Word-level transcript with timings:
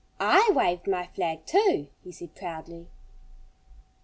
"I 0.19 0.49
waved 0.55 0.87
my 0.87 1.05
flag 1.13 1.45
too," 1.45 1.89
he 2.03 2.11
said 2.11 2.33
proudly. 2.33 2.87